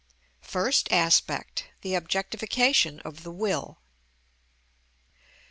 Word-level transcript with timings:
First 0.41 0.91
Aspect. 0.91 1.65
The 1.81 1.93
Objectification 1.93 3.01
Of 3.01 3.21
The 3.21 3.29
Will. 3.29 3.77